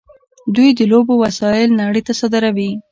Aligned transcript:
دوی 0.55 0.69
د 0.79 0.81
لوبو 0.91 1.13
وسایل 1.23 1.69
نړۍ 1.81 2.01
ته 2.07 2.13
صادروي. 2.19 2.69